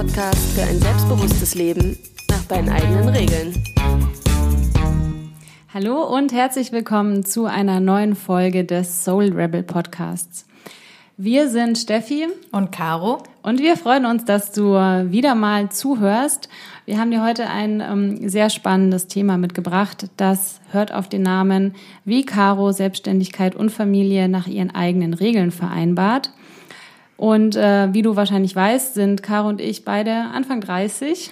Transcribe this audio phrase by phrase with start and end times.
[0.00, 1.98] Podcast für ein selbstbewusstes Leben
[2.30, 3.52] nach deinen eigenen Regeln.
[5.74, 10.46] Hallo und herzlich willkommen zu einer neuen Folge des Soul Rebel Podcasts.
[11.18, 16.48] Wir sind Steffi und Caro und wir freuen uns, dass du wieder mal zuhörst.
[16.86, 20.06] Wir haben dir heute ein ähm, sehr spannendes Thema mitgebracht.
[20.16, 21.74] Das hört auf den Namen
[22.06, 26.32] Wie Caro Selbstständigkeit und Familie nach ihren eigenen Regeln vereinbart.
[27.20, 31.30] Und äh, wie du wahrscheinlich weißt, sind Caro und ich beide Anfang 30.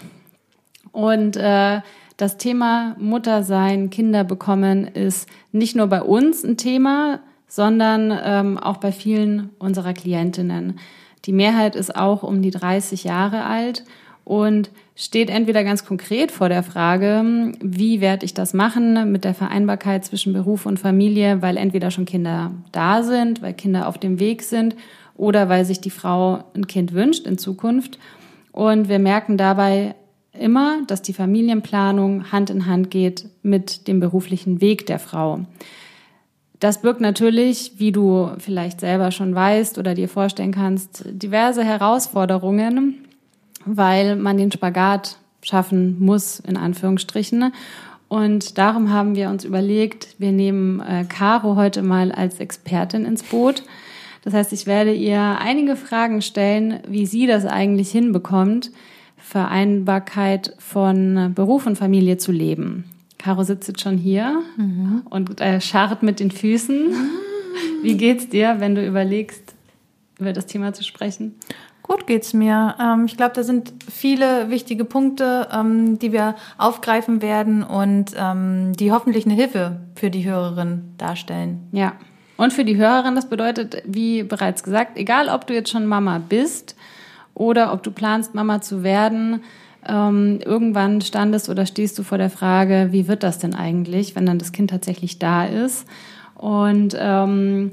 [0.93, 1.81] Und äh,
[2.19, 8.77] das Thema Muttersein, Kinder bekommen ist nicht nur bei uns ein Thema, sondern ähm, auch
[8.77, 10.79] bei vielen unserer Klientinnen.
[11.25, 13.85] Die Mehrheit ist auch um die 30 Jahre alt
[14.25, 19.33] und steht entweder ganz konkret vor der Frage, wie werde ich das machen mit der
[19.33, 24.21] Vereinbarkeit zwischen Beruf und Familie, weil entweder schon Kinder da sind, weil Kinder auf dem
[24.21, 24.77] Weg sind
[25.19, 27.99] oder weil sich die Frau ein Kind wünscht in Zukunft.
[28.53, 29.95] Und wir merken dabei
[30.33, 35.41] immer, dass die Familienplanung Hand in Hand geht mit dem beruflichen Weg der Frau.
[36.61, 43.05] Das birgt natürlich, wie du vielleicht selber schon weißt oder dir vorstellen kannst, diverse Herausforderungen,
[43.65, 47.53] weil man den Spagat schaffen muss, in Anführungsstrichen.
[48.09, 53.23] Und darum haben wir uns überlegt, wir nehmen äh, Caro heute mal als Expertin ins
[53.23, 53.63] Boot.
[54.23, 58.71] Das heißt, ich werde ihr einige Fragen stellen, wie sie das eigentlich hinbekommt,
[59.17, 62.85] Vereinbarkeit von Beruf und Familie zu leben.
[63.19, 65.03] Caro sitzt jetzt schon hier mhm.
[65.11, 66.95] und äh, scharrt mit den Füßen.
[67.83, 69.55] Wie geht's dir, wenn du überlegst,
[70.19, 71.35] über das Thema zu sprechen?
[71.83, 72.77] Gut geht's mir.
[72.81, 78.73] Ähm, ich glaube, da sind viele wichtige Punkte, ähm, die wir aufgreifen werden und ähm,
[78.75, 81.69] die hoffentlich eine Hilfe für die Hörerin darstellen.
[81.73, 81.95] Ja,
[82.39, 86.21] und für die Hörerin, das bedeutet, wie bereits gesagt, egal ob du jetzt schon Mama
[86.21, 86.77] bist
[87.35, 89.43] oder ob du planst, Mama zu werden,
[89.85, 94.25] ähm, irgendwann standest oder stehst du vor der Frage, wie wird das denn eigentlich, wenn
[94.25, 95.85] dann das Kind tatsächlich da ist?
[96.37, 97.73] Und ähm,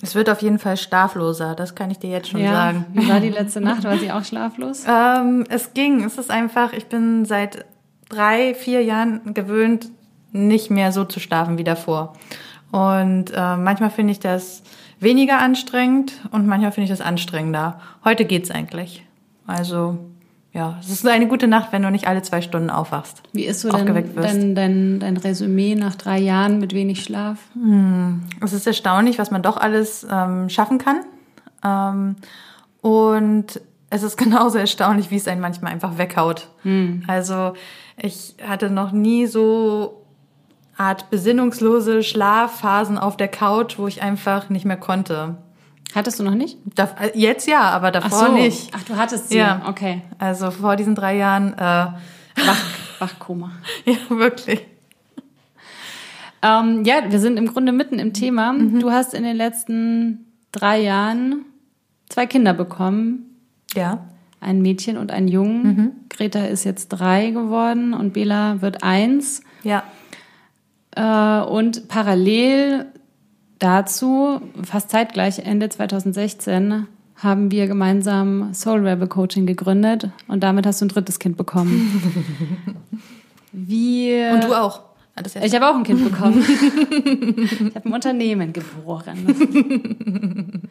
[0.00, 2.86] es wird auf jeden Fall schlafloser, das kann ich dir jetzt schon ja, sagen.
[2.94, 3.84] Wie war die letzte Nacht?
[3.84, 4.84] War sie auch schlaflos?
[4.88, 6.02] ähm, es ging.
[6.02, 7.66] Es ist einfach, ich bin seit
[8.08, 9.90] drei, vier Jahren gewöhnt,
[10.32, 12.14] nicht mehr so zu schlafen wie davor.
[12.70, 14.62] Und äh, manchmal finde ich das
[15.00, 17.80] weniger anstrengend und manchmal finde ich das anstrengender.
[18.04, 19.04] Heute geht's eigentlich.
[19.46, 19.98] Also
[20.52, 23.22] ja, es ist eine gute Nacht, wenn du nicht alle zwei Stunden aufwachst.
[23.32, 27.38] Wie ist so dein, dein, dein, dein Resümee nach drei Jahren mit wenig Schlaf?
[27.54, 31.04] Hm, es ist erstaunlich, was man doch alles ähm, schaffen kann.
[31.64, 32.16] Ähm,
[32.80, 36.48] und es ist genauso erstaunlich, wie es einen manchmal einfach weghaut.
[36.62, 37.04] Hm.
[37.06, 37.52] Also
[37.96, 39.97] ich hatte noch nie so
[40.78, 45.36] Art besinnungslose Schlafphasen auf der Couch, wo ich einfach nicht mehr konnte.
[45.94, 46.58] Hattest du noch nicht?
[46.74, 48.32] Da, jetzt ja, aber davor Ach so.
[48.32, 48.70] nicht.
[48.76, 49.38] Ach, du hattest sie.
[49.38, 50.02] Ja, okay.
[50.18, 52.64] Also vor diesen drei Jahren äh, Wach,
[53.00, 53.50] Wachkoma.
[53.84, 54.60] ja, wirklich.
[56.42, 58.52] Ähm, ja, wir sind im Grunde mitten im Thema.
[58.52, 58.78] Mhm.
[58.78, 61.44] Du hast in den letzten drei Jahren
[62.08, 63.36] zwei Kinder bekommen.
[63.74, 64.06] Ja.
[64.40, 65.62] Ein Mädchen und ein Jungen.
[65.62, 65.92] Mhm.
[66.08, 69.42] Greta ist jetzt drei geworden und Bela wird eins.
[69.64, 69.82] Ja.
[70.96, 72.86] Äh, und parallel
[73.58, 80.80] dazu, fast zeitgleich Ende 2016, haben wir gemeinsam Soul Rebel Coaching gegründet und damit hast
[80.80, 82.76] du ein drittes Kind bekommen.
[83.52, 84.82] Wie und du auch.
[85.42, 86.44] Ich habe auch ein Kind bekommen.
[86.46, 89.34] ich habe ein Unternehmen geboren.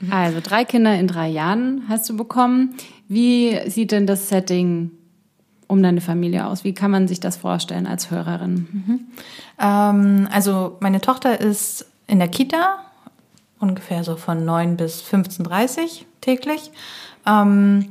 [0.09, 2.75] Also drei Kinder in drei Jahren hast du bekommen.
[3.09, 4.91] Wie sieht denn das Setting
[5.67, 6.63] um deine Familie aus?
[6.63, 8.67] Wie kann man sich das vorstellen als Hörerin?
[8.71, 8.99] Mhm.
[9.59, 12.79] Ähm, also meine Tochter ist in der Kita,
[13.59, 15.89] ungefähr so von 9 bis 15.30 Uhr
[16.21, 16.71] täglich.
[17.25, 17.89] Ähm,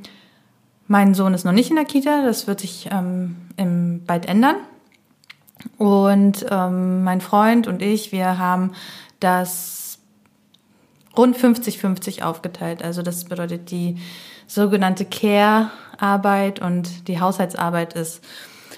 [0.88, 4.56] mein Sohn ist noch nicht in der Kita, das wird sich ähm, im, bald ändern.
[5.78, 8.72] Und ähm, mein Freund und ich, wir haben
[9.20, 9.98] das
[11.16, 12.82] rund 50-50 aufgeteilt.
[12.82, 13.96] Also das bedeutet die
[14.46, 15.04] sogenannte
[15.96, 18.22] Care-Arbeit und die Haushaltsarbeit ist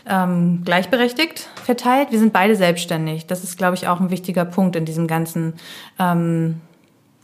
[0.07, 2.11] ähm, gleichberechtigt verteilt.
[2.11, 3.27] Wir sind beide selbstständig.
[3.27, 5.55] Das ist, glaube ich, auch ein wichtiger Punkt in diesem ganzen,
[5.99, 6.61] ähm,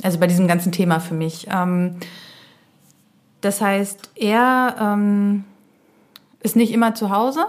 [0.03, 1.47] also bei diesem ganzen Thema für mich.
[1.51, 1.97] Ähm,
[3.41, 5.45] das heißt, er ähm,
[6.41, 7.47] ist nicht immer zu Hause.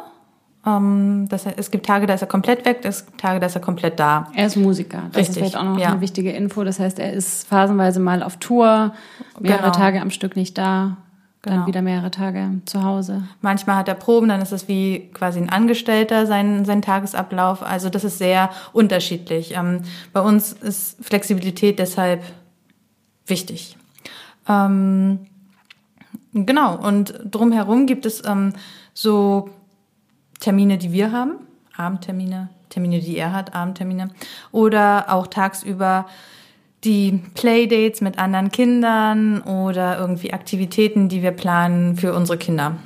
[0.65, 3.55] Ähm, das es gibt Tage, da ist er komplett weg, es gibt Tage, da ist
[3.55, 4.29] er komplett da.
[4.33, 5.03] Er ist Musiker.
[5.11, 5.89] Das Richtig, ist vielleicht auch noch ja.
[5.89, 6.63] eine wichtige Info.
[6.63, 8.93] Das heißt, er ist phasenweise mal auf Tour,
[9.39, 9.73] mehrere genau.
[9.73, 10.97] Tage am Stück nicht da.
[11.45, 11.57] Genau.
[11.57, 13.23] Dann wieder mehrere Tage zu Hause.
[13.41, 17.63] Manchmal hat er Proben, dann ist es wie quasi ein Angestellter, sein, sein Tagesablauf.
[17.63, 19.55] Also das ist sehr unterschiedlich.
[19.55, 19.81] Ähm,
[20.11, 22.23] bei uns ist Flexibilität deshalb
[23.27, 23.77] wichtig.
[24.49, 25.19] Ähm,
[26.35, 28.51] Genau, und drumherum gibt es ähm,
[28.93, 29.49] so
[30.41, 31.35] Termine, die wir haben,
[31.77, 34.09] Abendtermine, Termine, die er hat, Abendtermine,
[34.51, 36.07] oder auch tagsüber
[36.85, 42.77] die Playdates mit anderen Kindern oder irgendwie Aktivitäten, die wir planen für unsere Kinder.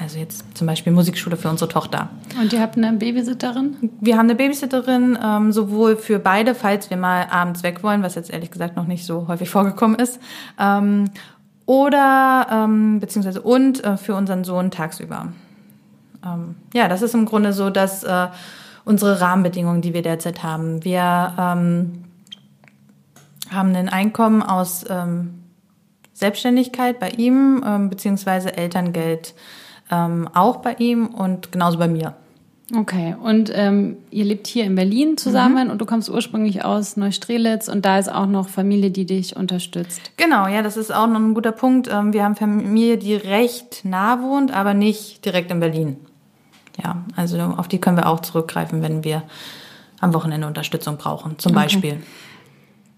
[0.00, 2.08] Also jetzt zum Beispiel Musikschule für unsere Tochter.
[2.40, 3.90] Und ihr habt eine Babysitterin?
[4.00, 8.14] Wir haben eine Babysitterin, ähm, sowohl für beide, falls wir mal abends weg wollen, was
[8.14, 10.20] jetzt ehrlich gesagt noch nicht so häufig vorgekommen ist,
[10.60, 11.06] ähm,
[11.66, 15.32] oder ähm, beziehungsweise und äh, für unseren Sohn tagsüber.
[16.24, 18.28] Ähm, ja, das ist im Grunde so, dass äh,
[18.84, 20.84] unsere Rahmenbedingungen, die wir derzeit haben.
[20.84, 22.04] Wir ähm,
[23.50, 25.42] haben ein Einkommen aus ähm,
[26.12, 29.34] Selbstständigkeit bei ihm, ähm, beziehungsweise Elterngeld
[29.90, 32.14] ähm, auch bei ihm und genauso bei mir.
[32.76, 35.70] Okay, und ähm, ihr lebt hier in Berlin zusammen mhm.
[35.70, 40.12] und du kommst ursprünglich aus Neustrelitz und da ist auch noch Familie, die dich unterstützt.
[40.18, 41.88] Genau, ja, das ist auch noch ein guter Punkt.
[41.90, 45.96] Ähm, wir haben Familie, die recht nah wohnt, aber nicht direkt in Berlin.
[46.82, 49.22] Ja, also auf die können wir auch zurückgreifen, wenn wir
[50.00, 51.62] am Wochenende Unterstützung brauchen, zum okay.
[51.62, 52.02] Beispiel.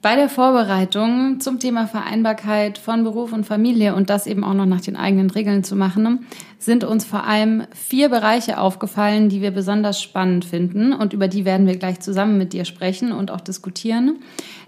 [0.02, 4.64] Bei der Vorbereitung zum Thema Vereinbarkeit von Beruf und Familie und das eben auch noch
[4.64, 6.26] nach den eigenen Regeln zu machen,
[6.58, 11.44] sind uns vor allem vier Bereiche aufgefallen, die wir besonders spannend finden und über die
[11.44, 14.20] werden wir gleich zusammen mit dir sprechen und auch diskutieren.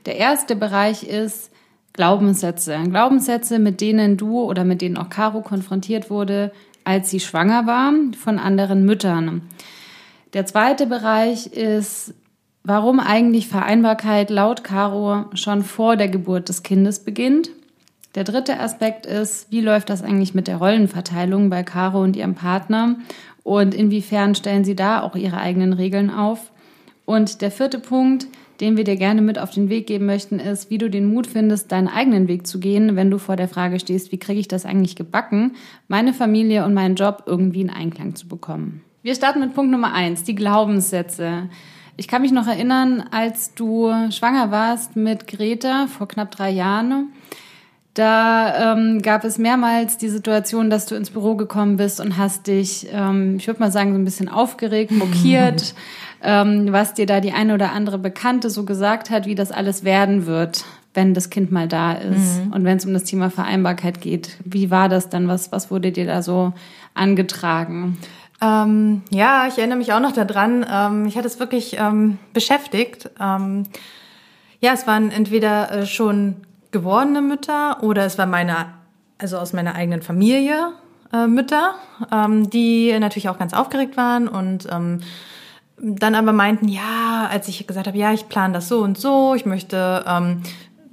[0.05, 1.51] Der erste Bereich ist
[1.95, 2.79] Glaubenssätze.
[2.91, 6.53] Glaubenssätze, mit denen du oder mit denen auch Caro konfrontiert wurde,
[6.85, 9.41] als sie schwanger war von anderen Müttern.
[10.35, 12.15] Der zweite Bereich ist
[12.65, 17.51] warum eigentlich Vereinbarkeit laut Caro schon vor der Geburt des Kindes beginnt.
[18.15, 22.35] Der dritte Aspekt ist, wie läuft das eigentlich mit der Rollenverteilung bei Caro und ihrem
[22.35, 22.97] Partner
[23.43, 26.53] und inwiefern stellen sie da auch ihre eigenen Regeln auf.
[27.05, 28.27] Und der vierte Punkt,
[28.61, 31.27] den wir dir gerne mit auf den Weg geben möchten, ist, wie du den Mut
[31.27, 34.47] findest, deinen eigenen Weg zu gehen, wenn du vor der Frage stehst, wie kriege ich
[34.47, 35.57] das eigentlich gebacken,
[35.89, 38.83] meine Familie und meinen Job irgendwie in Einklang zu bekommen.
[39.03, 41.49] Wir starten mit Punkt Nummer eins, die Glaubenssätze.
[41.97, 47.13] Ich kann mich noch erinnern, als du schwanger warst mit Greta vor knapp drei Jahren.
[47.95, 52.47] Da ähm, gab es mehrmals die Situation, dass du ins Büro gekommen bist und hast
[52.47, 55.75] dich, ähm, ich würde mal sagen, so ein bisschen aufgeregt, mokiert,
[56.23, 59.85] ähm, was dir da die eine oder andere Bekannte so gesagt hat, wie das alles
[59.85, 60.65] werden wird,
[60.95, 62.53] wenn das Kind mal da ist mhm.
[62.55, 64.39] und wenn es um das Thema Vereinbarkeit geht.
[64.43, 65.29] Wie war das dann?
[65.29, 66.55] Was, was wurde dir da so
[66.95, 67.99] angetragen?
[68.43, 70.67] Ähm, ja, ich erinnere mich auch noch daran.
[70.69, 73.09] Ähm, ich hatte es wirklich ähm, beschäftigt.
[73.21, 73.65] Ähm,
[74.61, 76.37] ja, es waren entweder äh, schon
[76.73, 78.67] gewordene Mütter oder es war meine,
[79.19, 80.73] also aus meiner eigenen Familie
[81.13, 81.75] äh, Mütter,
[82.11, 85.01] ähm, die natürlich auch ganz aufgeregt waren und ähm,
[85.79, 89.35] dann aber meinten, ja, als ich gesagt habe, ja, ich plane das so und so,
[89.35, 90.43] ich möchte ähm,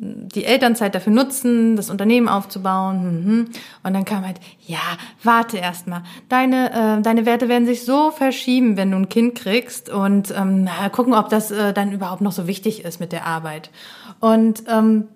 [0.02, 3.26] die Elternzeit dafür nutzen, das Unternehmen aufzubauen.
[3.26, 3.46] Mhm.
[3.84, 4.80] Und dann kam halt, ja,
[5.24, 6.04] warte erst mal.
[6.30, 10.70] Deine, äh, deine Werte werden sich so verschieben, wenn du ein Kind kriegst und ähm,
[10.94, 13.72] gucken, ob das äh, dann überhaupt noch so wichtig ist mit der Arbeit.
[14.22, 15.10] Und ähm,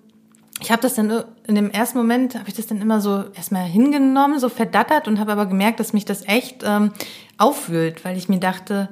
[0.60, 3.24] ich habe das dann äh, in dem ersten Moment habe ich das dann immer so
[3.36, 6.92] erstmal hingenommen, so verdattert und habe aber gemerkt, dass mich das echt ähm,
[7.38, 8.90] aufwühlt, weil ich mir dachte,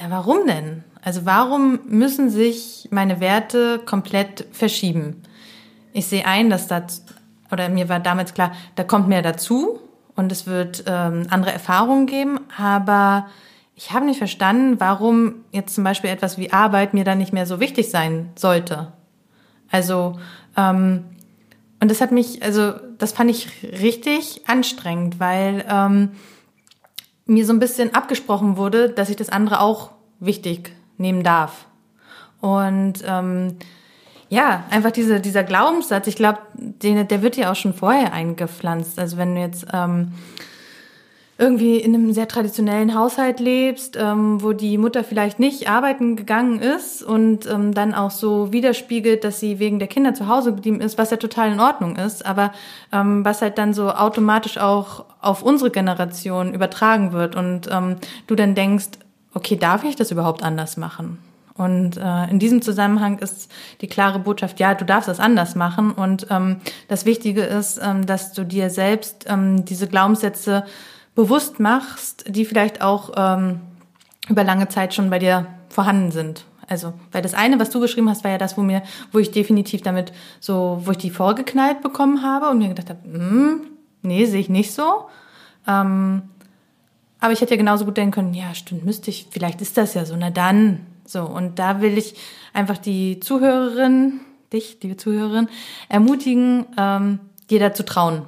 [0.00, 0.84] ja, warum denn?
[1.02, 5.22] Also warum müssen sich meine Werte komplett verschieben?
[5.92, 7.04] Ich sehe ein, dass das,
[7.50, 9.80] oder mir war damals klar, da kommt mehr dazu
[10.14, 13.26] und es wird ähm, andere Erfahrungen geben, aber
[13.74, 17.46] ich habe nicht verstanden, warum jetzt zum Beispiel etwas wie Arbeit mir dann nicht mehr
[17.46, 18.92] so wichtig sein sollte.
[19.72, 20.20] Also,
[20.56, 21.04] ähm,
[21.80, 26.12] und das hat mich, also das fand ich richtig anstrengend, weil ähm,
[27.26, 29.90] mir so ein bisschen abgesprochen wurde, dass ich das andere auch
[30.20, 31.66] wichtig nehmen darf.
[32.40, 33.56] Und ähm,
[34.28, 38.98] ja, einfach diese, dieser Glaubenssatz, ich glaube, der wird ja auch schon vorher eingepflanzt.
[38.98, 40.12] Also wenn du jetzt ähm,
[41.42, 46.60] irgendwie in einem sehr traditionellen Haushalt lebst, ähm, wo die Mutter vielleicht nicht arbeiten gegangen
[46.60, 50.80] ist und ähm, dann auch so widerspiegelt, dass sie wegen der Kinder zu Hause geblieben
[50.80, 52.52] ist, was ja total in Ordnung ist, aber
[52.92, 57.96] ähm, was halt dann so automatisch auch auf unsere Generation übertragen wird und ähm,
[58.26, 58.90] du dann denkst,
[59.34, 61.18] okay, darf ich das überhaupt anders machen?
[61.54, 63.50] Und äh, in diesem Zusammenhang ist
[63.82, 65.92] die klare Botschaft, ja, du darfst das anders machen.
[65.92, 66.56] Und ähm,
[66.88, 70.64] das Wichtige ist, ähm, dass du dir selbst ähm, diese Glaubenssätze
[71.14, 73.60] bewusst machst, die vielleicht auch ähm,
[74.28, 76.44] über lange Zeit schon bei dir vorhanden sind.
[76.68, 79.30] Also, weil das eine, was du beschrieben hast, war ja das, wo mir, wo ich
[79.30, 83.60] definitiv damit so, wo ich die vorgeknallt bekommen habe und mir gedacht habe, hm,
[84.00, 85.06] nee, sehe ich nicht so.
[85.68, 86.22] Ähm,
[87.22, 89.94] aber ich hätte ja genauso gut denken können, ja, stimmt, müsste ich, vielleicht ist das
[89.94, 90.80] ja so, na dann.
[91.06, 92.16] So, und da will ich
[92.52, 94.20] einfach die Zuhörerin,
[94.52, 95.48] dich, liebe Zuhörerin,
[95.88, 98.22] ermutigen, ähm, dir da zu trauen.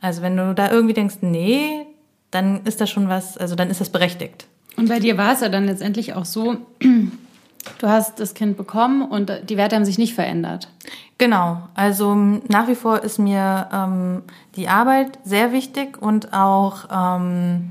[0.00, 1.86] Also wenn du da irgendwie denkst, nee,
[2.30, 4.46] dann ist das schon was, also dann ist das berechtigt.
[4.76, 9.02] Und bei dir war es ja dann letztendlich auch so, du hast das Kind bekommen
[9.02, 10.68] und die Werte haben sich nicht verändert.
[11.18, 14.22] Genau, also nach wie vor ist mir ähm,
[14.54, 17.70] die Arbeit sehr wichtig und auch ähm,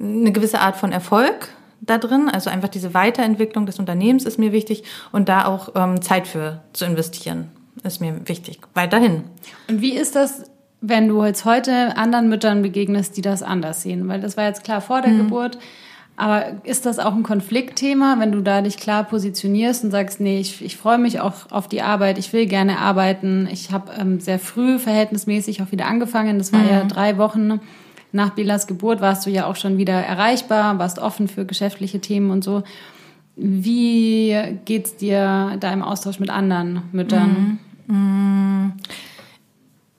[0.00, 1.48] eine gewisse Art von Erfolg
[1.80, 2.28] da drin.
[2.32, 6.62] Also einfach diese Weiterentwicklung des Unternehmens ist mir wichtig und da auch ähm, Zeit für
[6.72, 7.48] zu investieren
[7.82, 8.60] ist mir wichtig.
[8.74, 9.24] Weiterhin.
[9.68, 10.44] Und wie ist das,
[10.80, 14.08] wenn du jetzt heute anderen Müttern begegnest, die das anders sehen?
[14.08, 15.18] Weil das war jetzt klar vor der mhm.
[15.18, 15.58] Geburt.
[16.16, 20.38] Aber ist das auch ein Konfliktthema, wenn du da dich klar positionierst und sagst, nee,
[20.38, 23.48] ich, ich freue mich auch auf die Arbeit, ich will gerne arbeiten.
[23.50, 26.36] Ich habe ähm, sehr früh verhältnismäßig auch wieder angefangen.
[26.36, 26.68] Das war mhm.
[26.68, 27.60] ja drei Wochen
[28.12, 32.30] nach Belas Geburt, warst du ja auch schon wieder erreichbar, warst offen für geschäftliche Themen
[32.30, 32.62] und so.
[33.36, 37.58] Wie geht's dir da im Austausch mit anderen Müttern?
[37.86, 37.96] Mhm.
[37.96, 38.72] mhm.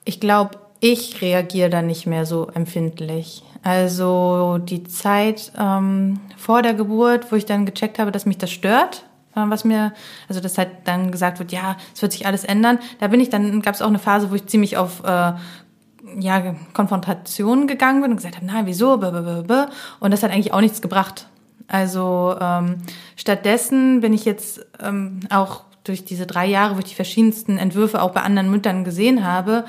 [0.04, 3.44] Ich glaube, ich reagiere da nicht mehr so empfindlich.
[3.64, 8.50] Also die Zeit ähm, vor der Geburt, wo ich dann gecheckt habe, dass mich das
[8.50, 9.94] stört, äh, was mir,
[10.28, 12.80] also das halt dann gesagt wird, ja, es wird sich alles ändern.
[13.00, 15.34] Da bin ich dann, gab es auch eine Phase, wo ich ziemlich auf äh,
[16.20, 18.94] ja, Konfrontation gegangen bin und gesagt habe, nein, wieso?
[18.94, 21.28] Und das hat eigentlich auch nichts gebracht.
[21.68, 22.78] Also ähm,
[23.16, 28.02] stattdessen bin ich jetzt ähm, auch durch diese drei Jahre, wo ich die verschiedensten Entwürfe
[28.02, 29.66] auch bei anderen Müttern gesehen habe,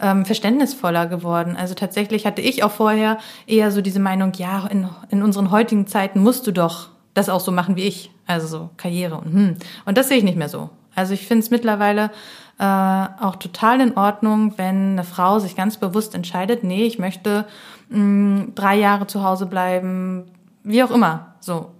[0.00, 1.56] ähm, verständnisvoller geworden.
[1.56, 5.86] Also tatsächlich hatte ich auch vorher eher so diese Meinung, ja, in, in unseren heutigen
[5.86, 8.10] Zeiten musst du doch das auch so machen wie ich.
[8.26, 9.56] Also so Karriere und hm.
[9.84, 10.70] Und das sehe ich nicht mehr so.
[10.94, 12.10] Also ich finde es mittlerweile
[12.58, 17.46] äh, auch total in Ordnung, wenn eine Frau sich ganz bewusst entscheidet, nee, ich möchte
[17.90, 20.24] mh, mm, drei Jahre zu Hause bleiben,
[20.62, 21.34] wie auch immer.
[21.40, 21.70] So,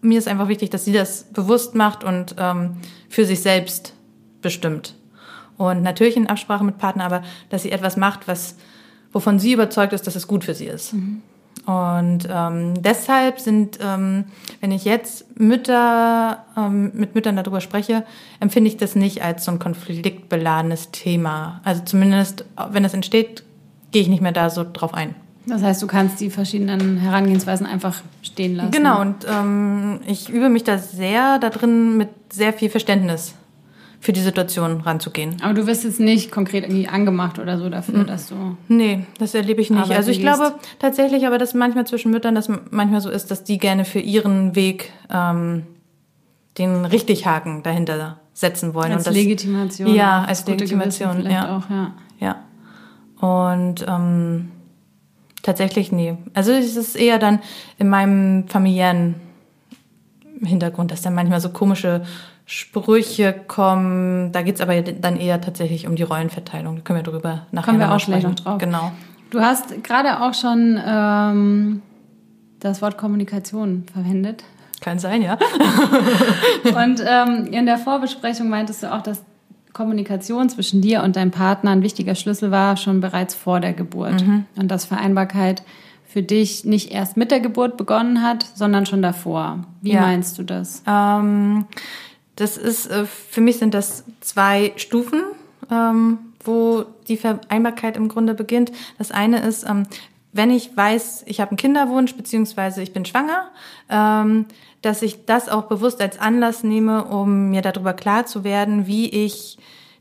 [0.00, 2.76] mir ist einfach wichtig, dass sie das bewusst macht und ähm,
[3.08, 3.94] für sich selbst
[4.42, 4.94] bestimmt.
[5.56, 8.56] Und natürlich in Absprache mit Partner, aber dass sie etwas macht, was,
[9.12, 10.94] wovon sie überzeugt ist, dass es gut für sie ist.
[10.94, 11.22] Mhm.
[11.70, 14.24] Und ähm, deshalb sind, ähm,
[14.60, 18.04] wenn ich jetzt Mütter ähm, mit Müttern darüber spreche,
[18.40, 21.60] empfinde ich das nicht als so ein konfliktbeladenes Thema.
[21.62, 23.44] Also zumindest, wenn es entsteht,
[23.92, 25.14] gehe ich nicht mehr da so drauf ein.
[25.46, 28.72] Das heißt, du kannst die verschiedenen Herangehensweisen einfach stehen lassen.
[28.72, 33.34] Genau, und ähm, ich übe mich da sehr da drin mit sehr viel Verständnis
[34.00, 35.36] für die Situation ranzugehen.
[35.42, 38.06] Aber du wirst jetzt nicht konkret irgendwie angemacht oder so dafür, mhm.
[38.06, 38.56] dass du.
[38.68, 39.90] Nee, das erlebe ich nicht.
[39.90, 43.58] Also ich glaube tatsächlich aber, dass manchmal zwischen Müttern das manchmal so ist, dass die
[43.58, 45.66] gerne für ihren Weg ähm,
[46.58, 48.92] den Richtighaken dahinter setzen wollen.
[48.92, 49.94] Als und das, Legitimation.
[49.94, 51.30] Ja, als Legitimation.
[51.30, 51.58] Ja.
[51.58, 51.94] Auch, ja.
[52.18, 52.36] ja.
[53.20, 54.48] Und ähm,
[55.42, 56.16] Tatsächlich nie.
[56.34, 57.40] Also es ist eher dann
[57.78, 59.14] in meinem familiären
[60.42, 62.02] Hintergrund, dass dann manchmal so komische
[62.52, 64.32] Sprüche kommen.
[64.32, 66.74] Da geht's aber dann eher tatsächlich um die Rollenverteilung.
[66.74, 68.58] Da können wir drüber nachher Kommen wir auch gleich noch drauf.
[68.58, 68.90] Genau.
[69.30, 71.80] Du hast gerade auch schon ähm,
[72.58, 74.42] das Wort Kommunikation verwendet.
[74.80, 75.38] Kann sein, ja.
[76.64, 79.22] Und ähm, in der Vorbesprechung meintest du auch, dass
[79.72, 84.26] Kommunikation zwischen dir und deinem Partner ein wichtiger Schlüssel war, schon bereits vor der Geburt.
[84.26, 84.46] Mhm.
[84.56, 85.62] Und dass Vereinbarkeit
[86.04, 89.60] für dich nicht erst mit der Geburt begonnen hat, sondern schon davor.
[89.82, 90.00] Wie ja.
[90.00, 90.82] meinst du das?
[90.84, 91.66] Ähm,
[92.40, 95.22] das ist, äh, für mich sind das zwei Stufen,
[95.70, 98.72] ähm, wo die Vereinbarkeit im Grunde beginnt.
[98.96, 99.86] Das eine ist, ähm,
[100.32, 103.50] wenn ich weiß, ich habe einen Kinderwunsch, beziehungsweise ich bin schwanger,
[103.90, 104.46] ähm,
[104.80, 109.10] dass ich das auch bewusst als Anlass nehme, um mir darüber klar zu werden, wie
[109.10, 109.58] ich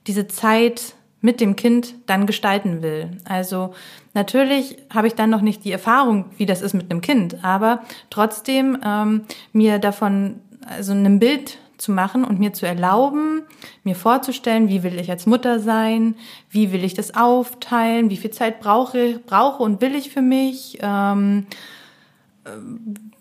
[0.08, 3.18] diese Zeit mit dem Kind dann gestalten will.
[3.26, 3.74] Also
[4.14, 7.82] natürlich habe ich dann noch nicht die Erfahrung, wie das ist mit einem Kind, aber
[8.10, 13.44] trotzdem ähm, mir davon also ein Bild zu machen und mir zu erlauben,
[13.84, 16.16] mir vorzustellen, wie will ich als Mutter sein,
[16.50, 20.78] wie will ich das aufteilen, wie viel Zeit brauche, brauche und will ich für mich,
[20.82, 21.48] ähm,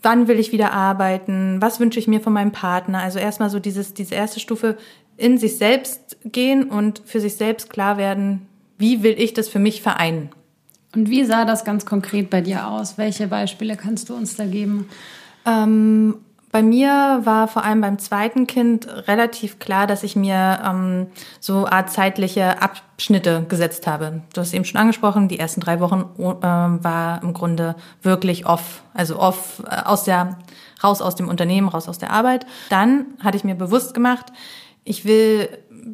[0.02, 3.00] wann will ich wieder arbeiten, was wünsche ich mir von meinem Partner.
[3.00, 4.76] Also erstmal so dieses, diese erste Stufe
[5.16, 8.46] in sich selbst gehen und für sich selbst klar werden,
[8.78, 10.30] wie will ich das für mich vereinen.
[10.94, 12.96] Und wie sah das ganz konkret bei dir aus?
[12.96, 14.88] Welche Beispiele kannst du uns da geben?
[15.44, 16.16] Ähm,
[16.50, 21.08] bei mir war vor allem beim zweiten Kind relativ klar, dass ich mir ähm,
[21.40, 24.22] so Art zeitliche Abschnitte gesetzt habe.
[24.32, 28.82] Du hast eben schon angesprochen, die ersten drei Wochen äh, war im Grunde wirklich off,
[28.94, 30.38] also off äh, aus der
[30.82, 32.46] raus aus dem Unternehmen, raus aus der Arbeit.
[32.70, 34.26] Dann hatte ich mir bewusst gemacht,
[34.84, 35.48] ich will,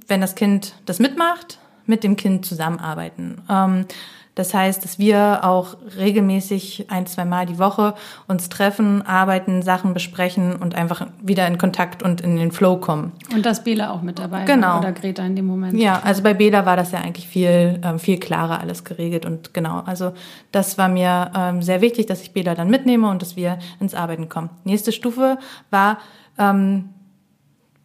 [0.06, 3.42] wenn das Kind das mitmacht, mit dem Kind zusammenarbeiten.
[3.48, 3.86] Ähm,
[4.34, 7.94] das heißt, dass wir auch regelmäßig ein, zwei Mal die Woche
[8.26, 13.12] uns treffen, arbeiten, Sachen besprechen und einfach wieder in Kontakt und in den Flow kommen.
[13.32, 14.78] Und dass Bela auch mit dabei genau.
[14.78, 15.78] oder Greta in dem Moment.
[15.78, 19.54] Ja, also bei Bela war das ja eigentlich viel, ähm, viel klarer alles geregelt und
[19.54, 19.82] genau.
[19.86, 20.12] Also
[20.50, 23.94] das war mir ähm, sehr wichtig, dass ich Bela dann mitnehme und dass wir ins
[23.94, 24.50] Arbeiten kommen.
[24.64, 25.38] Nächste Stufe
[25.70, 25.98] war,
[26.38, 26.90] ähm,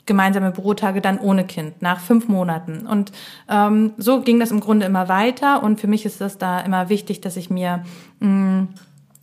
[0.09, 2.87] gemeinsame Bürotage dann ohne Kind, nach fünf Monaten.
[2.87, 3.13] Und
[3.47, 5.63] ähm, so ging das im Grunde immer weiter.
[5.63, 7.85] Und für mich ist das da immer wichtig, dass ich mir
[8.19, 8.67] mh, mm,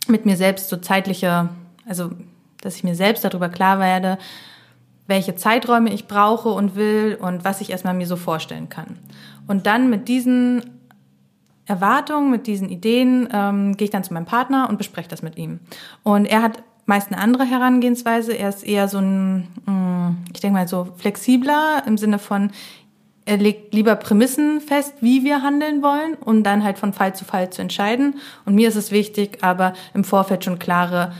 [0.07, 1.49] mit mir selbst so zeitliche,
[1.85, 2.11] also
[2.61, 4.17] dass ich mir selbst darüber klar werde,
[5.07, 8.97] welche Zeiträume ich brauche und will und was ich erstmal mir so vorstellen kann.
[9.45, 10.61] Und dann mit diesen
[11.65, 15.37] Erwartungen, mit diesen Ideen ähm, gehe ich dann zu meinem Partner und bespreche das mit
[15.37, 15.59] ihm.
[16.03, 18.33] Und er hat meist eine andere Herangehensweise.
[18.33, 22.49] Er ist eher so ein, mm, ich denke mal so flexibler im Sinne von,
[23.25, 27.25] er legt lieber Prämissen fest, wie wir handeln wollen und dann halt von Fall zu
[27.25, 28.15] Fall zu entscheiden.
[28.45, 31.11] Und mir ist es wichtig, aber im Vorfeld schon klare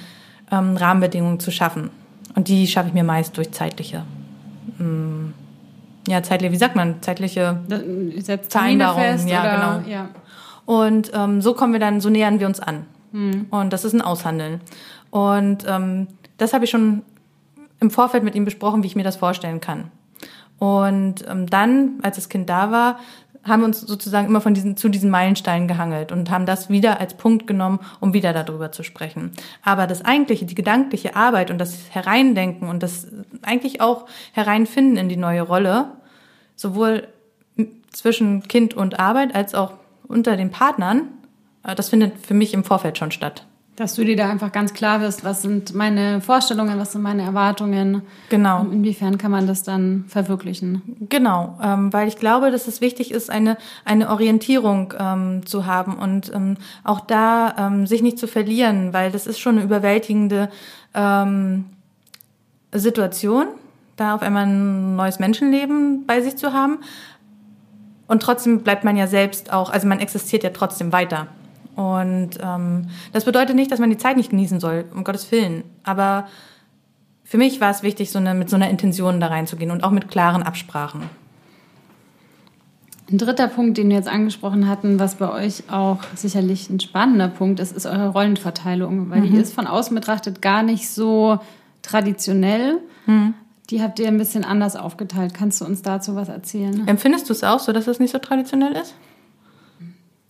[0.49, 1.89] ähm, Rahmenbedingungen zu schaffen.
[2.33, 4.03] Und die schaffe ich mir meist durch zeitliche,
[4.79, 5.33] ähm,
[6.07, 7.59] ja, zeitliche, wie sagt man, zeitliche
[8.47, 9.27] Vereinbarungen.
[9.27, 9.89] Ja, oder, genau.
[9.89, 10.09] Ja.
[10.65, 12.85] Und ähm, so kommen wir dann, so nähern wir uns an.
[13.11, 13.47] Hm.
[13.49, 14.61] Und das ist ein Aushandeln.
[15.09, 17.03] Und ähm, das habe ich schon
[17.79, 19.91] im Vorfeld mit ihm besprochen, wie ich mir das vorstellen kann.
[20.59, 22.99] Und ähm, dann, als das Kind da war,
[23.43, 26.99] haben wir uns sozusagen immer von diesen, zu diesen Meilensteinen gehangelt und haben das wieder
[26.99, 29.31] als Punkt genommen, um wieder darüber zu sprechen.
[29.63, 33.07] Aber das eigentliche, die gedankliche Arbeit und das Hereindenken und das
[33.43, 35.91] eigentlich auch Hereinfinden in die neue Rolle,
[36.55, 37.07] sowohl
[37.91, 39.73] zwischen Kind und Arbeit als auch
[40.07, 41.07] unter den Partnern,
[41.63, 43.45] äh, das findet für mich im Vorfeld schon statt.
[43.77, 47.21] Dass du dir da einfach ganz klar bist, was sind meine Vorstellungen, was sind meine
[47.21, 48.01] Erwartungen.
[48.29, 48.61] Genau.
[48.61, 50.81] Und inwiefern kann man das dann verwirklichen?
[51.09, 55.95] Genau, ähm, weil ich glaube, dass es wichtig ist, eine, eine Orientierung ähm, zu haben
[55.95, 60.49] und ähm, auch da ähm, sich nicht zu verlieren, weil das ist schon eine überwältigende
[60.95, 61.65] ähm,
[62.71, 63.45] Situation,
[63.95, 66.79] da auf einmal ein neues Menschenleben bei sich zu haben.
[68.07, 71.27] Und trotzdem bleibt man ja selbst auch, also man existiert ja trotzdem weiter.
[71.77, 75.63] Und ähm, das bedeutet nicht, dass man die Zeit nicht genießen soll, um Gottes Willen.
[75.83, 76.27] Aber
[77.23, 79.91] für mich war es wichtig, so eine, mit so einer Intention da reinzugehen und auch
[79.91, 81.03] mit klaren Absprachen.
[83.11, 87.27] Ein dritter Punkt, den wir jetzt angesprochen hatten, was bei euch auch sicherlich ein spannender
[87.27, 89.33] Punkt ist, ist eure Rollenverteilung, weil mhm.
[89.33, 91.37] die ist von außen betrachtet gar nicht so
[91.83, 92.79] traditionell.
[93.05, 93.35] Mhm.
[93.69, 95.35] Die habt ihr ein bisschen anders aufgeteilt.
[95.35, 96.87] Kannst du uns dazu was erzählen?
[96.87, 98.95] Empfindest du es auch so, dass es nicht so traditionell ist?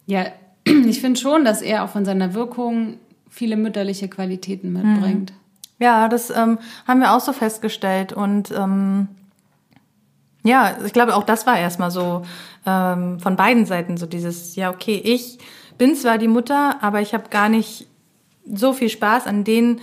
[0.08, 0.26] Ja,
[0.88, 2.98] ich finde schon, dass er auch von seiner Wirkung
[3.30, 5.32] viele mütterliche Qualitäten mitbringt.
[5.32, 5.38] Mhm.
[5.80, 8.14] Ja, das ähm, haben wir auch so festgestellt.
[8.14, 9.10] Und ähm,
[10.44, 12.24] ja, ich glaube, auch das war erstmal so
[12.66, 15.38] ähm, von beiden Seiten so dieses, ja, okay, ich
[15.78, 17.88] bin zwar die Mutter, aber ich habe gar nicht
[18.52, 19.82] so viel Spaß an den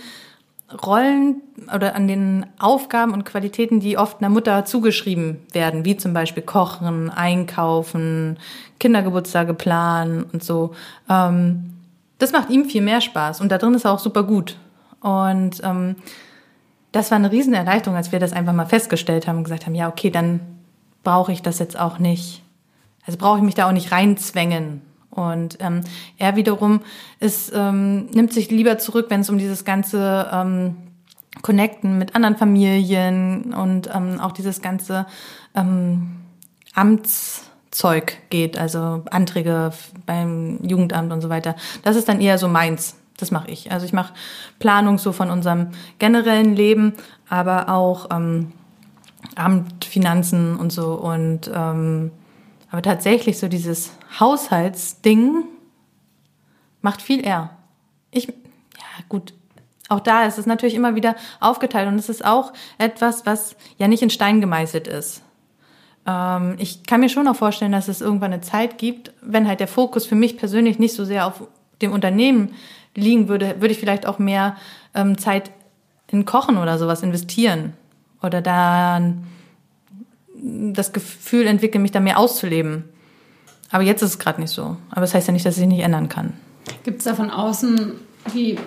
[0.83, 1.41] Rollen
[1.73, 6.41] oder an den Aufgaben und Qualitäten, die oft einer Mutter zugeschrieben werden, wie zum Beispiel
[6.41, 8.37] Kochen, Einkaufen,
[8.79, 10.73] Kindergeburtstage planen und so.
[11.09, 11.73] Ähm,
[12.17, 14.57] das macht ihm viel mehr Spaß und da drin ist er auch super gut.
[15.01, 15.95] Und ähm,
[16.91, 19.75] das war eine riesen Erleichterung, als wir das einfach mal festgestellt haben und gesagt haben,
[19.75, 20.39] ja, okay, dann
[21.03, 22.41] brauche ich das jetzt auch nicht.
[23.05, 24.81] Also brauche ich mich da auch nicht reinzwängen.
[25.11, 25.81] Und ähm,
[26.17, 26.81] er wiederum
[27.19, 30.75] ist, ähm, nimmt sich lieber zurück, wenn es um dieses ganze ähm,
[31.41, 35.05] Connecten mit anderen Familien und ähm, auch dieses ganze
[35.53, 36.17] ähm,
[37.75, 39.73] Amtszeug geht, also Anträge
[40.05, 41.55] beim Jugendamt und so weiter.
[41.83, 42.95] Das ist dann eher so meins.
[43.17, 43.71] Das mache ich.
[43.71, 44.13] Also ich mache
[44.59, 46.93] Planung so von unserem generellen Leben,
[47.29, 48.53] aber auch ähm,
[49.35, 52.11] Amt, Finanzen und so und ähm,
[52.71, 55.43] aber tatsächlich so dieses Haushaltsding
[56.81, 57.49] macht viel eher.
[58.11, 59.33] Ich, ja gut,
[59.89, 63.87] auch da ist es natürlich immer wieder aufgeteilt und es ist auch etwas, was ja
[63.87, 65.24] nicht in Stein gemeißelt ist.
[66.05, 69.59] Ähm, ich kann mir schon auch vorstellen, dass es irgendwann eine Zeit gibt, wenn halt
[69.59, 71.43] der Fokus für mich persönlich nicht so sehr auf
[71.81, 72.53] dem Unternehmen
[72.95, 74.55] liegen würde, würde ich vielleicht auch mehr
[74.93, 75.51] ähm, Zeit
[76.07, 77.73] in Kochen oder sowas investieren
[78.21, 79.25] oder dann
[80.73, 82.85] das Gefühl entwickle, mich da mehr auszuleben.
[83.71, 84.77] Aber jetzt ist es gerade nicht so.
[84.91, 86.33] Aber das heißt ja nicht, dass ich nicht ändern kann.
[86.83, 87.93] Gibt es da von außen,
[88.33, 88.57] wie,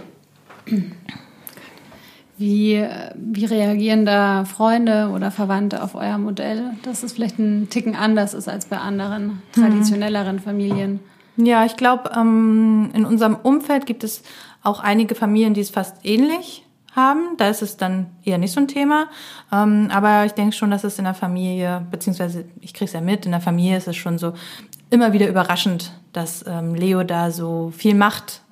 [2.38, 7.96] wie, wie reagieren da Freunde oder Verwandte auf euer Modell, dass es vielleicht ein Ticken
[7.96, 11.01] anders ist als bei anderen traditionelleren Familien?
[11.37, 14.22] Ja, ich glaube, ähm, in unserem Umfeld gibt es
[14.62, 17.37] auch einige Familien, die es fast ähnlich haben.
[17.37, 19.07] Da ist es dann eher nicht so ein Thema.
[19.53, 23.01] Ähm, aber ich denke schon, dass es in der Familie, beziehungsweise ich kriege es ja
[23.01, 24.33] mit, in der Familie ist es schon so
[24.90, 28.42] immer wieder überraschend, dass ähm, Leo da so viel macht.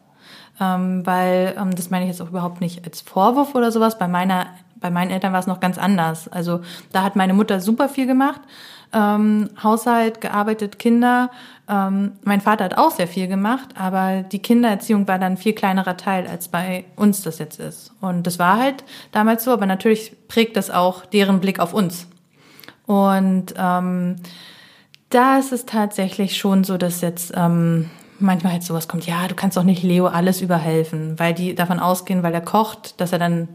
[0.60, 3.98] Ähm, weil, ähm, das meine ich jetzt auch überhaupt nicht als Vorwurf oder sowas.
[3.98, 6.28] Bei meiner, bei meinen Eltern war es noch ganz anders.
[6.28, 6.60] Also
[6.92, 8.40] da hat meine Mutter super viel gemacht
[8.92, 11.30] ähm, Haushalt gearbeitet, Kinder.
[11.68, 15.52] Ähm, mein Vater hat auch sehr viel gemacht, aber die Kindererziehung war dann ein viel
[15.52, 17.92] kleinerer Teil, als bei uns das jetzt ist.
[18.00, 22.06] Und das war halt damals so, aber natürlich prägt das auch deren Blick auf uns.
[22.86, 24.16] Und ähm,
[25.10, 29.34] da ist es tatsächlich schon so, dass jetzt ähm, manchmal halt sowas kommt, ja, du
[29.34, 33.18] kannst doch nicht Leo alles überhelfen, weil die davon ausgehen, weil er kocht, dass er
[33.18, 33.48] dann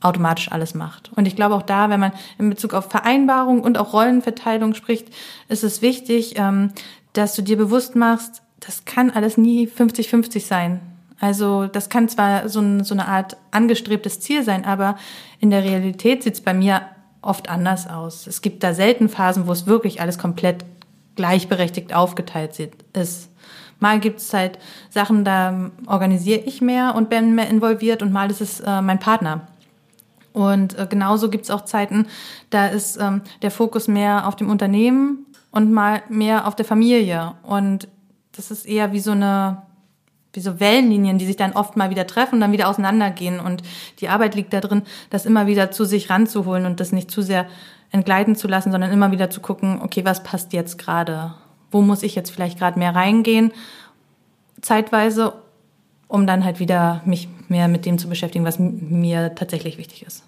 [0.00, 1.10] automatisch alles macht.
[1.14, 5.08] Und ich glaube auch da, wenn man in Bezug auf Vereinbarung und auch Rollenverteilung spricht,
[5.48, 6.72] ist es wichtig, ähm,
[7.12, 10.80] dass du dir bewusst machst, das kann alles nie 50-50 sein.
[11.20, 14.96] Also das kann zwar so, eine Art angestrebtes Ziel sein, aber
[15.38, 16.82] in der Realität sieht es bei mir
[17.20, 18.26] oft anders aus.
[18.26, 20.64] Es gibt da selten Phasen, wo es wirklich alles komplett
[21.14, 22.58] gleichberechtigt aufgeteilt
[22.92, 23.30] ist.
[23.82, 28.30] Mal gibt es halt Sachen, da organisiere ich mehr und bin mehr involviert und mal
[28.30, 29.48] ist es äh, mein Partner.
[30.32, 32.06] Und äh, genauso gibt es auch Zeiten,
[32.50, 37.34] da ist ähm, der Fokus mehr auf dem Unternehmen und mal mehr auf der Familie.
[37.42, 37.88] Und
[38.36, 39.62] das ist eher wie so eine
[40.32, 43.40] wie so Wellenlinien, die sich dann oft mal wieder treffen und dann wieder auseinandergehen.
[43.40, 43.64] Und
[43.98, 47.20] die Arbeit liegt da drin, das immer wieder zu sich ranzuholen und das nicht zu
[47.20, 47.46] sehr
[47.90, 51.34] entgleiten zu lassen, sondern immer wieder zu gucken, okay, was passt jetzt gerade?
[51.72, 53.52] Wo muss ich jetzt vielleicht gerade mehr reingehen?
[54.60, 55.34] Zeitweise
[56.12, 60.22] um dann halt wieder mich mehr mit dem zu beschäftigen, was mir tatsächlich wichtig ist.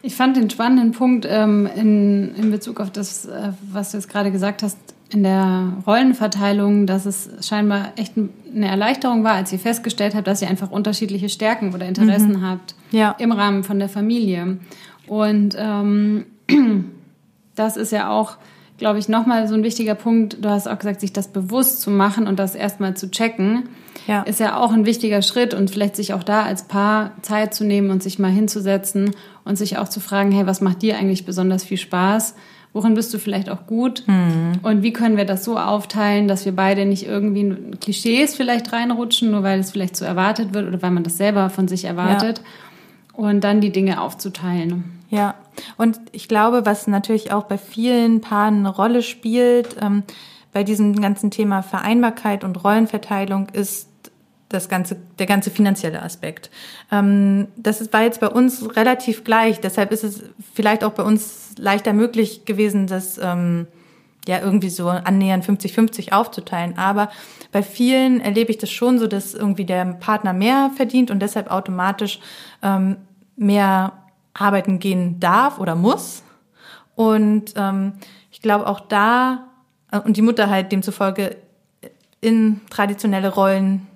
[0.00, 4.08] Ich fand den spannenden Punkt ähm, in, in Bezug auf das, äh, was du jetzt
[4.08, 4.78] gerade gesagt hast,
[5.10, 10.40] in der Rollenverteilung, dass es scheinbar echt eine Erleichterung war, als ihr festgestellt habt, dass
[10.40, 12.48] ihr einfach unterschiedliche Stärken oder Interessen mhm.
[12.48, 13.14] habt ja.
[13.18, 14.56] im Rahmen von der Familie.
[15.06, 16.24] Und ähm,
[17.54, 18.38] das ist ja auch,
[18.78, 20.44] glaube ich, nochmal so ein wichtiger Punkt.
[20.44, 23.68] Du hast auch gesagt, sich das bewusst zu machen und das erstmal zu checken
[24.06, 24.22] ja.
[24.22, 27.64] ist ja auch ein wichtiger Schritt und vielleicht sich auch da als Paar Zeit zu
[27.64, 29.12] nehmen und sich mal hinzusetzen
[29.44, 32.34] und sich auch zu fragen, hey, was macht dir eigentlich besonders viel Spaß?
[32.72, 34.02] Worin bist du vielleicht auch gut?
[34.06, 34.58] Mhm.
[34.62, 38.72] Und wie können wir das so aufteilen, dass wir beide nicht irgendwie in Klischees vielleicht
[38.72, 41.84] reinrutschen, nur weil es vielleicht so erwartet wird oder weil man das selber von sich
[41.84, 42.38] erwartet?
[42.38, 42.44] Ja.
[43.24, 44.84] Und dann die Dinge aufzuteilen.
[45.08, 45.36] Ja,
[45.76, 50.02] und ich glaube, was natürlich auch bei vielen Paaren eine Rolle spielt, ähm,
[50.52, 53.88] bei diesem ganzen Thema Vereinbarkeit und Rollenverteilung ist
[54.48, 56.50] das ganze, der ganze finanzielle Aspekt.
[56.90, 59.60] Ähm, das war jetzt bei uns relativ gleich.
[59.60, 60.22] Deshalb ist es
[60.54, 63.66] vielleicht auch bei uns leichter möglich gewesen, das ähm,
[64.26, 66.78] ja irgendwie so annähernd 50-50 aufzuteilen.
[66.78, 67.10] Aber
[67.52, 71.50] bei vielen erlebe ich das schon so, dass irgendwie der Partner mehr verdient und deshalb
[71.50, 72.20] automatisch
[72.62, 72.96] ähm,
[73.36, 74.03] mehr
[74.34, 76.22] arbeiten gehen darf oder muss.
[76.94, 77.94] Und ähm,
[78.30, 79.48] ich glaube auch da,
[79.90, 81.36] äh, und die Mutter halt demzufolge
[82.20, 83.86] in traditionelle Rollen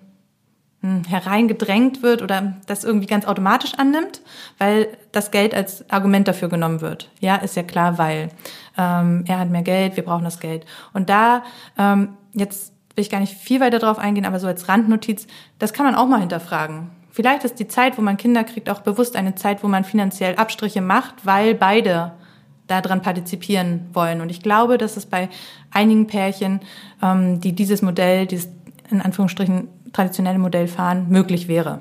[0.80, 4.20] hm, hereingedrängt wird oder das irgendwie ganz automatisch annimmt,
[4.58, 7.10] weil das Geld als Argument dafür genommen wird.
[7.20, 8.30] Ja, ist ja klar, weil
[8.76, 10.66] ähm, er hat mehr Geld, wir brauchen das Geld.
[10.92, 11.42] Und da,
[11.76, 15.26] ähm, jetzt will ich gar nicht viel weiter drauf eingehen, aber so als Randnotiz,
[15.58, 16.90] das kann man auch mal hinterfragen.
[17.18, 20.36] Vielleicht ist die Zeit, wo man Kinder kriegt, auch bewusst eine Zeit, wo man finanziell
[20.36, 22.12] Abstriche macht, weil beide
[22.68, 24.20] daran partizipieren wollen.
[24.20, 25.28] Und ich glaube, dass es bei
[25.72, 26.60] einigen Pärchen,
[27.02, 28.48] ähm, die dieses Modell, dieses
[28.88, 31.80] in Anführungsstrichen traditionelle Modell fahren, möglich wäre.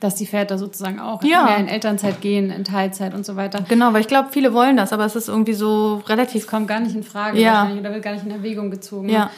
[0.00, 1.44] Dass die Väter sozusagen auch ja.
[1.44, 3.66] mehr in Elternzeit gehen, in Teilzeit und so weiter.
[3.68, 6.44] Genau, weil ich glaube, viele wollen das, aber es ist irgendwie so relativ.
[6.44, 7.70] Es kommt gar nicht in Frage ja.
[7.70, 9.10] oder wird gar nicht in Erwägung gezogen.
[9.10, 9.30] Ja.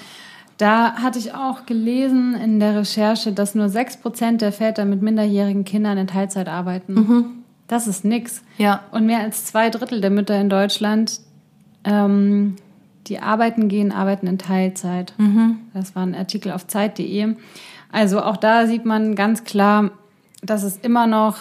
[0.59, 5.65] Da hatte ich auch gelesen in der Recherche, dass nur 6% der Väter mit minderjährigen
[5.65, 6.95] Kindern in Teilzeit arbeiten.
[6.95, 7.25] Mhm.
[7.69, 8.43] Das ist nix.
[8.59, 8.83] Ja.
[8.91, 11.21] Und mehr als zwei Drittel der Mütter in Deutschland
[11.85, 12.57] ähm,
[13.07, 15.15] die arbeiten gehen, arbeiten in Teilzeit.
[15.17, 15.59] Mhm.
[15.75, 17.37] Das war ein Artikel auf Zeit.de.
[17.91, 19.93] Also auch da sieht man ganz klar,
[20.43, 21.37] dass es immer noch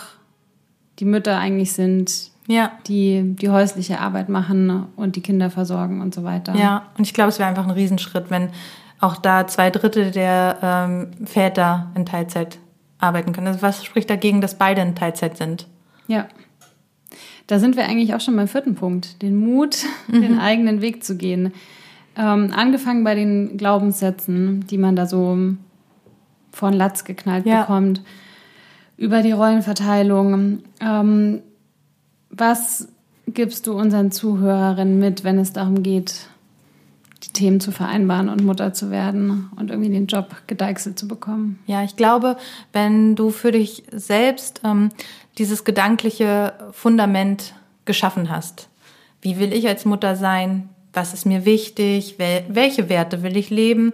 [1.00, 2.72] die Mütter eigentlich sind, ja.
[2.88, 6.56] die die häusliche Arbeit machen und die Kinder versorgen und so weiter.
[6.56, 8.50] Ja, und ich glaube, es wäre einfach ein Riesenschritt, wenn
[9.00, 12.58] auch da zwei Drittel der ähm, Väter in Teilzeit
[13.00, 13.48] arbeiten können.
[13.48, 15.68] Also was spricht dagegen, dass beide in Teilzeit sind?
[16.08, 16.28] Ja.
[17.46, 20.22] Da sind wir eigentlich auch schon beim vierten Punkt, den Mut, mhm.
[20.22, 21.54] den eigenen Weg zu gehen.
[22.18, 25.38] Ähm, angefangen bei den Glaubenssätzen, die man da so
[26.52, 27.62] von Latz geknallt ja.
[27.62, 28.02] bekommt,
[28.98, 30.64] über die Rollenverteilung.
[30.82, 31.42] Ähm,
[32.32, 32.88] was
[33.28, 36.28] gibst du unseren Zuhörerinnen mit, wenn es darum geht,
[37.24, 41.60] die Themen zu vereinbaren und Mutter zu werden und irgendwie den Job gedeichselt zu bekommen.
[41.66, 42.38] Ja, ich glaube,
[42.74, 44.90] wenn du für dich selbst ähm,
[45.38, 48.70] dieses gedankliche Fundament geschaffen hast,
[49.22, 50.70] wie will ich als Mutter sein?
[50.94, 52.16] Was ist mir wichtig?
[52.18, 53.94] Wel welche Werte will ich leben?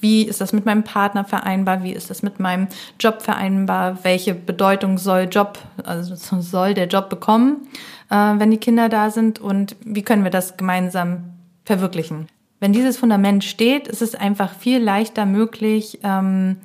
[0.00, 1.82] Wie ist das mit meinem Partner vereinbar?
[1.82, 2.68] Wie ist das mit meinem
[3.00, 4.04] Job vereinbar?
[4.04, 7.68] Welche Bedeutung soll Job, also soll der Job bekommen,
[8.10, 9.40] äh, wenn die Kinder da sind?
[9.40, 11.24] Und wie können wir das gemeinsam
[11.64, 12.28] verwirklichen?
[12.60, 16.56] Wenn dieses Fundament steht, ist es einfach viel leichter möglich, ähm,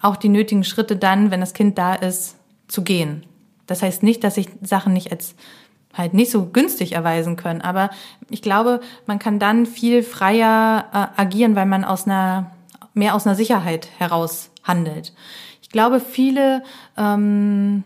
[0.00, 2.36] auch die nötigen Schritte dann, wenn das Kind da ist,
[2.68, 3.24] zu gehen.
[3.66, 5.34] Das heißt nicht, dass sich Sachen nicht als
[5.94, 7.90] halt nicht so günstig erweisen können, aber
[8.30, 12.50] ich glaube, man kann dann viel freier äh, agieren, weil man aus einer
[12.94, 15.12] mehr aus einer Sicherheit heraus handelt.
[15.60, 16.62] Ich glaube, viele
[16.96, 17.84] ähm,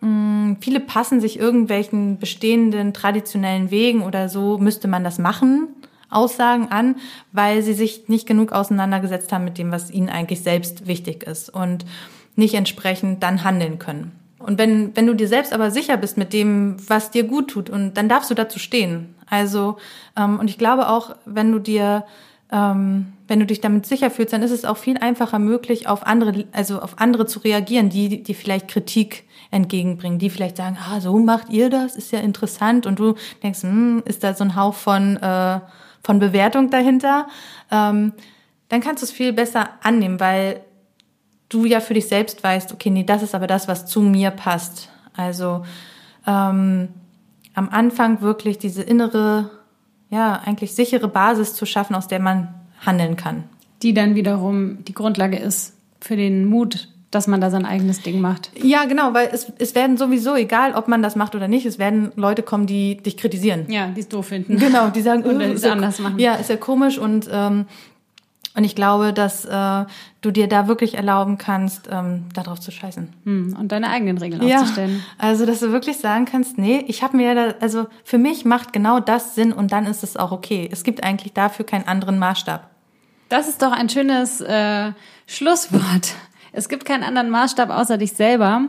[0.00, 5.68] mh, viele passen sich irgendwelchen bestehenden traditionellen Wegen oder so müsste man das machen
[6.10, 6.96] Aussagen an,
[7.32, 11.48] weil sie sich nicht genug auseinandergesetzt haben mit dem, was ihnen eigentlich selbst wichtig ist
[11.48, 11.84] und
[12.36, 14.12] nicht entsprechend dann handeln können.
[14.38, 17.70] Und wenn, wenn du dir selbst aber sicher bist mit dem, was dir gut tut,
[17.70, 19.14] und dann darfst du dazu stehen.
[19.28, 19.76] Also,
[20.16, 22.04] ähm, und ich glaube auch, wenn du dir,
[22.52, 26.06] ähm, wenn du dich damit sicher fühlst, dann ist es auch viel einfacher möglich, auf
[26.06, 31.00] andere, also auf andere zu reagieren, die, die vielleicht Kritik entgegenbringen, die vielleicht sagen, ah,
[31.00, 34.54] so macht ihr das, ist ja interessant, und du denkst, hm, ist da so ein
[34.54, 35.60] Hauch von äh,
[36.06, 37.26] von Bewertung dahinter,
[37.72, 38.12] ähm,
[38.68, 40.60] dann kannst du es viel besser annehmen, weil
[41.48, 44.30] du ja für dich selbst weißt, okay, nee, das ist aber das, was zu mir
[44.30, 44.88] passt.
[45.16, 45.64] Also
[46.24, 46.88] ähm,
[47.54, 49.50] am Anfang wirklich diese innere,
[50.08, 53.42] ja, eigentlich sichere Basis zu schaffen, aus der man handeln kann.
[53.82, 58.20] Die dann wiederum die Grundlage ist für den Mut, dass man da sein eigenes Ding
[58.20, 58.50] macht.
[58.62, 61.78] Ja, genau, weil es, es werden sowieso, egal ob man das macht oder nicht, es
[61.78, 63.64] werden Leute kommen, die dich kritisieren.
[63.68, 64.58] Ja, die es doof finden.
[64.58, 66.18] Genau, die sagen, oder äh, die es anders machen.
[66.18, 67.66] Ja, ist ja komisch und ähm,
[68.54, 69.84] und ich glaube, dass äh,
[70.22, 73.12] du dir da wirklich erlauben kannst, ähm, darauf zu scheißen.
[73.24, 75.04] Hm, und deine eigenen Regeln ja, aufzustellen.
[75.18, 78.46] Also, dass du wirklich sagen kannst, nee, ich habe mir ja da, also für mich
[78.46, 80.66] macht genau das Sinn und dann ist es auch okay.
[80.72, 82.70] Es gibt eigentlich dafür keinen anderen Maßstab.
[83.28, 84.92] Das ist doch ein schönes äh,
[85.26, 86.14] Schlusswort.
[86.56, 88.68] Es gibt keinen anderen Maßstab außer dich selber.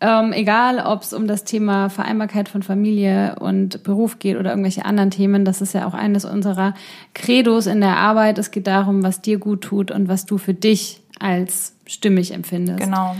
[0.00, 4.84] Ähm, egal, ob es um das Thema Vereinbarkeit von Familie und Beruf geht oder irgendwelche
[4.84, 6.74] anderen Themen, das ist ja auch eines unserer
[7.14, 8.38] Credos in der Arbeit.
[8.38, 12.80] Es geht darum, was dir gut tut und was du für dich als stimmig empfindest.
[12.80, 13.16] Genau.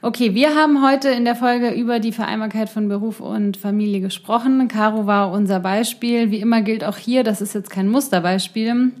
[0.00, 4.66] Okay, wir haben heute in der Folge über die Vereinbarkeit von Beruf und Familie gesprochen.
[4.68, 6.30] Caro war unser Beispiel.
[6.30, 8.92] Wie immer gilt auch hier, das ist jetzt kein Musterbeispiel.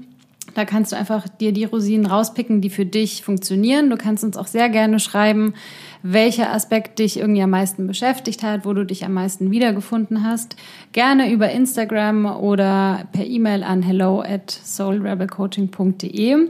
[0.58, 3.90] Da kannst du einfach dir die Rosinen rauspicken, die für dich funktionieren.
[3.90, 5.54] Du kannst uns auch sehr gerne schreiben,
[6.02, 10.56] welcher Aspekt dich irgendwie am meisten beschäftigt hat, wo du dich am meisten wiedergefunden hast.
[10.90, 16.48] Gerne über Instagram oder per E-Mail an hello at soulrebelcoaching.de.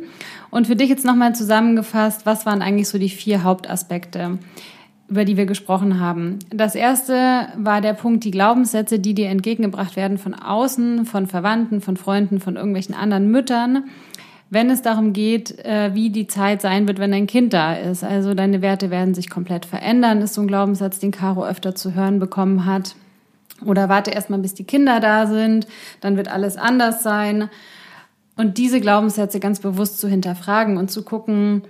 [0.49, 4.39] Und für dich jetzt nochmal zusammengefasst, was waren eigentlich so die vier Hauptaspekte?
[5.09, 6.39] Über die wir gesprochen haben.
[6.51, 11.81] Das erste war der Punkt, die Glaubenssätze, die dir entgegengebracht werden von außen, von Verwandten,
[11.81, 13.85] von Freunden, von irgendwelchen anderen Müttern,
[14.51, 18.05] wenn es darum geht, äh, wie die Zeit sein wird, wenn dein Kind da ist.
[18.05, 21.95] Also deine Werte werden sich komplett verändern, ist so ein Glaubenssatz, den Caro öfter zu
[21.95, 22.95] hören bekommen hat.
[23.65, 25.67] Oder warte erstmal, bis die Kinder da sind,
[26.01, 27.51] dann wird alles anders sein.
[28.37, 31.63] Und diese Glaubenssätze ganz bewusst zu hinterfragen und zu gucken,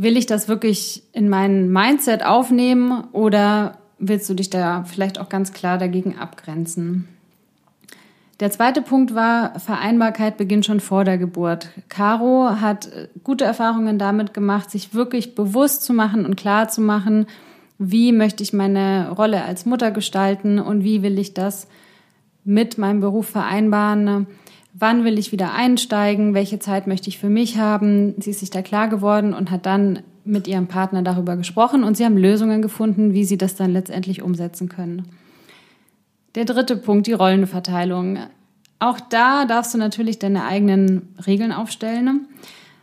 [0.00, 5.28] will ich das wirklich in mein Mindset aufnehmen oder willst du dich da vielleicht auch
[5.28, 7.08] ganz klar dagegen abgrenzen?
[8.38, 11.70] Der zweite Punkt war, Vereinbarkeit beginnt schon vor der Geburt.
[11.88, 12.88] Caro hat
[13.24, 17.26] gute Erfahrungen damit gemacht, sich wirklich bewusst zu machen und klar zu machen,
[17.78, 21.66] wie möchte ich meine Rolle als Mutter gestalten und wie will ich das
[22.44, 24.28] mit meinem Beruf vereinbaren
[24.78, 28.14] wann will ich wieder einsteigen, welche Zeit möchte ich für mich haben.
[28.20, 31.96] Sie ist sich da klar geworden und hat dann mit ihrem Partner darüber gesprochen und
[31.96, 35.08] sie haben Lösungen gefunden, wie sie das dann letztendlich umsetzen können.
[36.34, 38.18] Der dritte Punkt, die Rollenverteilung.
[38.78, 42.26] Auch da darfst du natürlich deine eigenen Regeln aufstellen.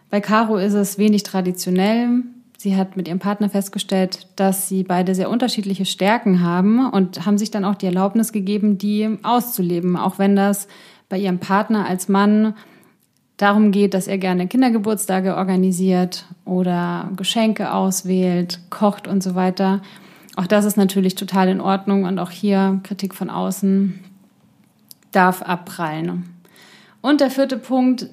[0.09, 2.23] Bei Caro ist es wenig traditionell.
[2.57, 7.37] Sie hat mit ihrem Partner festgestellt, dass sie beide sehr unterschiedliche Stärken haben und haben
[7.37, 10.67] sich dann auch die Erlaubnis gegeben, die auszuleben, auch wenn das
[11.09, 12.55] bei ihrem Partner als Mann
[13.37, 19.81] darum geht, dass er gerne Kindergeburtstage organisiert oder Geschenke auswählt, kocht und so weiter.
[20.35, 23.99] Auch das ist natürlich total in Ordnung und auch hier Kritik von außen
[25.11, 26.25] darf abprallen.
[27.01, 28.07] Und der vierte Punkt,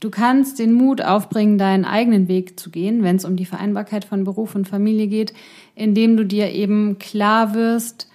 [0.00, 4.04] du kannst den Mut aufbringen, deinen eigenen Weg zu gehen, wenn es um die Vereinbarkeit
[4.04, 5.32] von Beruf und Familie geht,
[5.74, 8.08] indem du dir eben klar wirst,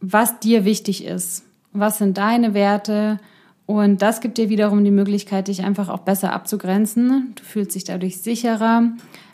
[0.00, 3.18] was dir wichtig ist was sind deine Werte
[3.66, 7.32] Und das gibt dir wiederum die Möglichkeit, dich einfach auch besser abzugrenzen.
[7.34, 8.82] Du fühlst dich dadurch sicherer,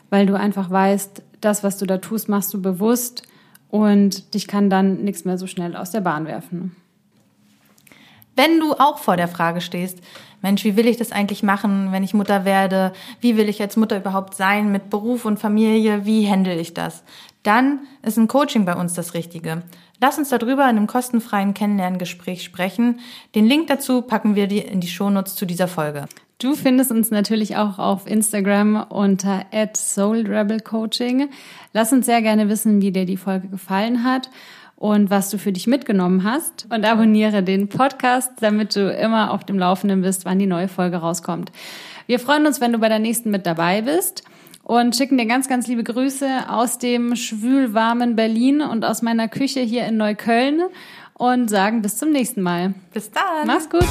[0.09, 3.23] weil du einfach weißt, das, was du da tust, machst du bewusst
[3.69, 6.75] und dich kann dann nichts mehr so schnell aus der Bahn werfen.
[8.35, 9.99] Wenn du auch vor der Frage stehst,
[10.41, 12.93] Mensch, wie will ich das eigentlich machen, wenn ich Mutter werde?
[13.19, 16.05] Wie will ich als Mutter überhaupt sein mit Beruf und Familie?
[16.05, 17.03] Wie handle ich das?
[17.43, 19.63] Dann ist ein Coaching bei uns das Richtige.
[19.99, 22.99] Lass uns darüber in einem kostenfreien Kennenlerngespräch sprechen.
[23.35, 26.05] Den Link dazu packen wir dir in die Shownotes zu dieser Folge.
[26.39, 31.29] Du findest uns natürlich auch auf Instagram unter @soulrebelcoaching.
[31.71, 34.31] Lass uns sehr gerne wissen, wie dir die Folge gefallen hat
[34.75, 36.65] und was du für dich mitgenommen hast.
[36.71, 40.97] Und abonniere den Podcast, damit du immer auf dem Laufenden bist, wann die neue Folge
[40.97, 41.51] rauskommt.
[42.07, 44.23] Wir freuen uns, wenn du bei der nächsten mit dabei bist
[44.63, 49.61] und schicken dir ganz, ganz liebe Grüße aus dem schwülwarmen Berlin und aus meiner Küche
[49.61, 50.61] hier in Neukölln
[51.13, 52.73] und sagen bis zum nächsten Mal.
[52.93, 53.47] Bis dann.
[53.47, 53.85] Mach's gut.